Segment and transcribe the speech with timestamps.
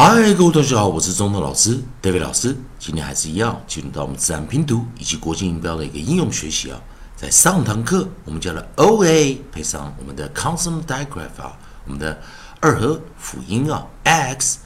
[0.00, 2.56] 嗨，各位同学好，我是中通老师 David 老师。
[2.78, 6.80] 今天还是一样，进入到我们自然拼读以及国际音标的一个应用学习啊。
[7.16, 12.16] 在上堂课我们教了 O A 配上我们的 consonant digraph 啊，我们的
[12.60, 14.58] 二合辅音啊，x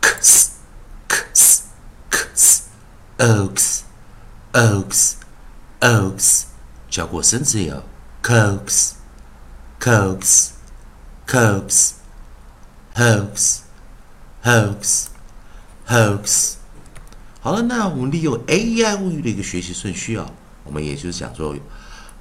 [0.00, 0.52] x
[1.08, 1.62] x
[2.08, 2.62] x
[3.18, 3.80] ox
[4.54, 5.12] ox
[5.80, 6.44] ox，
[6.88, 7.82] 教过生词有
[8.22, 8.92] coax
[9.78, 10.48] coax
[11.26, 11.90] coax
[12.94, 13.58] hoax
[14.42, 15.06] hoax
[15.86, 16.54] hoax。
[17.42, 20.30] 好了，那我们利用 A E I O U 的一个学习顺序啊，
[20.62, 21.54] 我们也就是讲说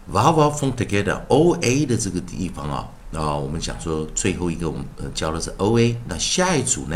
[0.09, 6.95] vowel form together O A 的这个地方啊，啊，我们讲说最后一个我们呃教的是 O A，那下一组呢，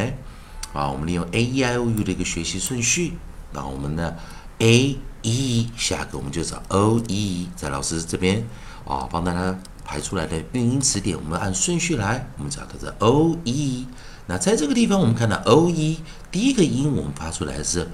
[0.73, 3.13] 啊，我们利用 A E I O U 的一个学习顺序，
[3.52, 4.16] 那我们呢
[4.60, 8.48] A E 下个我们就找 O E，在老师这边
[8.85, 13.85] 啊帮大家排出来的韵音词典，我们按顺序来，我们找到这 O E。
[14.26, 16.00] 那在这个地方，我们看到 O E
[16.32, 17.88] 第一个音，我们发出来是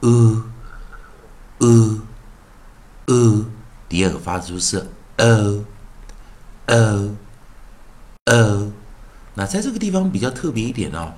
[0.00, 0.42] u
[1.58, 2.00] u
[3.06, 3.44] u，
[3.88, 4.86] 第二个发出是
[5.16, 5.64] o
[6.66, 7.10] o
[8.26, 8.72] o。
[9.34, 11.14] 那在这个地方比较特别一点哦，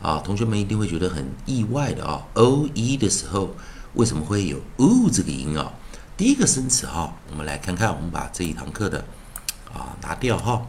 [0.00, 3.50] 啊，同学们一定会觉得很意外的啊，O E 的时候
[3.94, 5.72] 为什么会有 u 这个音啊？
[6.16, 9.04] 第一个生词哈，我们来看看，我们把这一堂课的
[9.72, 10.62] 啊拿掉哈。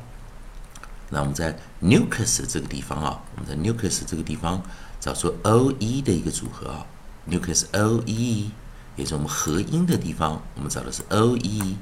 [1.09, 4.61] 那我们在 nucleus 这个地方啊，我们在 nucleus 这个地方
[4.99, 6.85] 找出 o e 的一个组合啊
[7.29, 8.51] ，nucleus o e
[8.95, 11.77] 也是我们合音的地方，我们找的是 o e。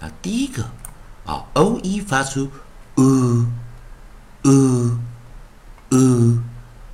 [0.00, 0.64] 那第一个
[1.24, 2.50] 啊，o e 发出
[2.96, 3.46] u
[4.42, 4.98] u
[5.90, 6.42] u。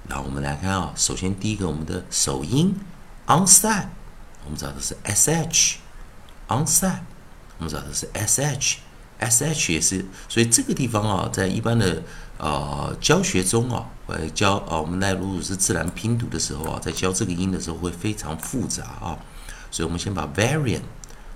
[0.07, 2.77] 那我们来看啊，首先第一个我们的首音
[3.27, 3.87] onside，
[4.45, 7.01] 我们找的是 s h，onside，
[7.59, 8.79] 我们找的是 s h。
[9.25, 12.03] S H 也是，所以这个地方啊，在一般的
[12.39, 19.19] 呃教学中啊，或者教啊，我们那如果是自然拼读的时候啊，在教这个音的时候会非常复杂啊，
[19.71, 20.83] 所以我们先把 variant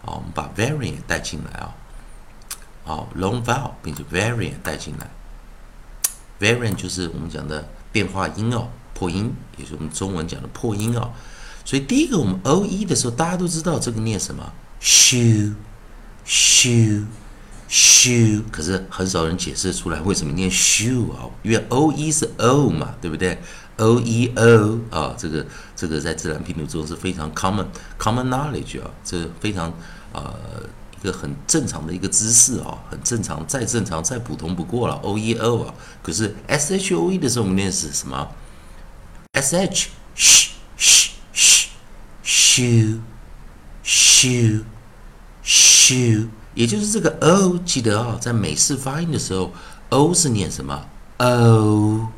[0.05, 1.75] 啊，我们把 variant 带进来啊，
[2.85, 5.09] 好，long vowel 并且 variant 带进来
[6.41, 11.11] ，variant 就是我们讲的变化音哦，破音，也是我们中文讲的破音哦，
[11.65, 14.53] 所以第一个我们 O E 的时候，大家都知道这个念什么
[14.83, 15.45] ，shoe，shoe。
[17.69, 21.29] shoe，可是很少人解释出来为什么念 shoe 啊？
[21.43, 23.39] 因为 o e 是 o 嘛，对不对
[23.77, 25.47] ？o e o 啊，这个
[25.77, 27.67] 这个在自然拼读中是非常 common
[27.99, 29.73] common knowledge 啊，这非常
[30.13, 30.35] 呃
[31.01, 35.75] 一个很正常的一个知识啊，很正常，再正常再普通不过了 o e o 啊。
[36.03, 38.29] 可是 s h o e 的时候我们念是什么
[39.33, 40.49] ？s h sh
[40.79, 41.67] sh sh
[42.25, 43.01] shoe
[43.85, 44.65] shoe
[45.45, 46.29] shoe。
[46.59, 49.53] 也就是这个 o，记得啊，在美式发音的时候
[49.91, 50.85] ，o 是念什么
[51.19, 52.09] ？o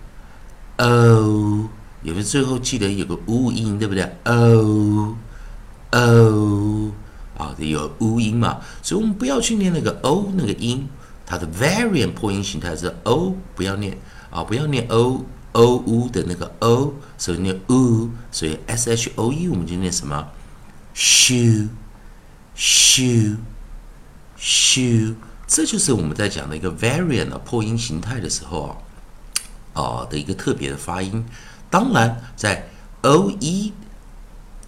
[0.79, 1.69] o，
[2.03, 5.15] 有没有最后记得有个 u 音，对不对？o
[5.91, 6.91] o
[7.37, 8.57] 啊，有 u 音嘛？
[8.83, 10.89] 所以我们不要去念那个 o 那个音，
[11.27, 13.99] 它的 variant 破音形态是 o，不要念
[14.31, 20.27] 啊，不要念 o o u 的那个 o，所以念 u，所以 s h o e 我们就念什么
[20.95, 21.69] ？shoe
[22.57, 23.37] shoe。
[24.41, 25.15] shoe，
[25.47, 28.77] 这就是我们在讲的一个 variant 破音形态的时候啊，
[29.75, 31.25] 哦的一个特别的发音。
[31.69, 32.67] 当然，在
[33.03, 33.73] o e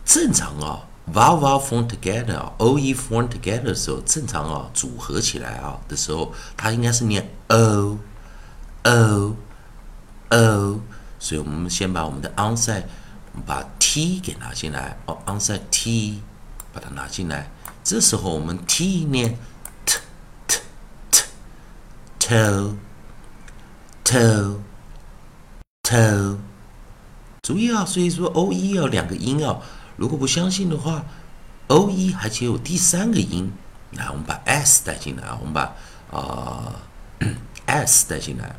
[0.04, 7.98] 正常啊，vowel form together 啊，o e form together 的时候，正常啊组合起来啊的时候，它应该是念 o
[8.84, 9.36] o
[10.28, 10.80] o。
[11.18, 12.84] 所以我们先把我们的 onside
[13.46, 16.20] 把 t 给拿进来，哦，onside t
[16.72, 17.50] 把它拿进来。
[17.82, 19.38] 这时候我们 t 念。
[22.32, 22.74] Toe
[24.02, 24.56] toe
[25.82, 26.38] toe，
[27.42, 27.84] 注意啊！
[27.84, 29.60] 所以说 o e 要两个音啊。
[29.96, 31.04] 如果不相信的话
[31.66, 33.52] ，o e 还且有第三个音。
[33.90, 35.36] 来，我们把 s 带进来啊。
[35.38, 35.76] 我们把
[36.10, 36.72] 啊
[37.66, 38.56] s 带进来。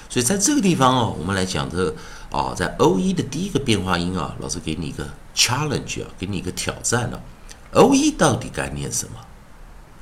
[0.08, 1.94] 所以在这个地方哦，我们来讲这
[2.30, 7.20] 啊，在 O E 的第一个变化音啊，老师给你一个 challenge 啊，给你一个挑战了。
[7.72, 9.12] O E 到底该念什么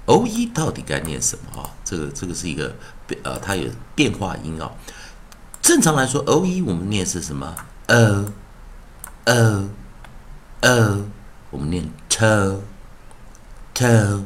[0.07, 1.69] ？O E 到底该念什么啊？
[1.85, 2.73] 这个这个是一个
[3.25, 4.71] 呃，它有变化音啊。
[5.61, 7.55] 正常来说，O E 我们念是什么
[7.89, 8.25] ？O
[9.25, 9.65] O
[10.61, 11.05] O，
[11.51, 12.63] 我们念 to
[13.77, 14.25] toe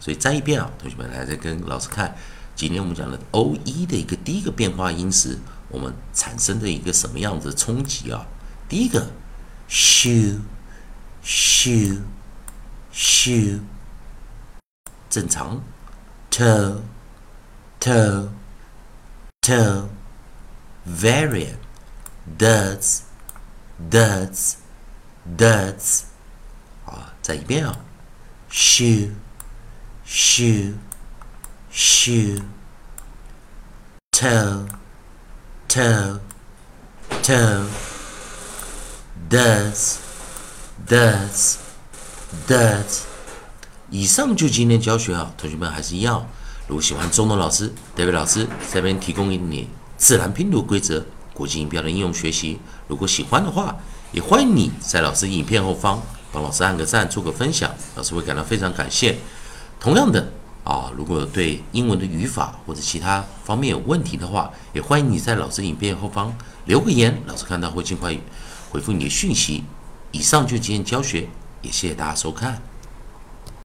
[0.00, 2.12] 所以再一遍啊，同学们来再跟老师看，
[2.56, 5.38] 今天我们讲的 O E 的一个第一个变化音时，
[5.68, 8.26] 我们产生的一个什么样子的冲击啊？
[8.68, 9.06] 第一个
[9.70, 10.40] ，shoe
[11.24, 12.00] shoe
[12.92, 13.60] shoe
[15.08, 15.62] 正常
[16.32, 16.78] ，toe
[17.78, 18.28] toe
[19.40, 19.84] toe
[20.88, 21.58] variant
[22.38, 23.02] does
[23.90, 24.56] does
[25.36, 26.02] does
[26.86, 27.78] 啊再一遍啊
[28.50, 29.10] ，shoe
[30.06, 30.74] shoe
[31.72, 32.42] shoe
[34.12, 34.66] toe
[35.68, 36.18] toe
[37.22, 37.66] toe
[39.28, 39.98] does
[40.88, 41.56] does
[42.46, 43.02] does。
[43.90, 46.26] 以上就今天教学啊，同学们还是一样。
[46.66, 51.04] 如果喜欢中东老师、David 老师这边提供给你自然拼读规则、
[51.34, 52.56] 国际音标的应用学习，
[52.86, 53.76] 如果喜欢的话，
[54.12, 56.00] 也欢迎你在老师影片后方。
[56.30, 59.16] 帮老师按个赞，做个分享，老师会感到非常感谢。
[59.80, 60.30] 同样的
[60.62, 66.32] 啊，如果对英文的语法或者其他方面有问题的话，也欢迎你在老师影片后方
[66.66, 68.16] 留个言，老师看到会尽快
[68.70, 69.64] 回复你的讯息。
[70.12, 71.28] 以上就今天教学，
[71.60, 72.62] 也谢谢大家收看。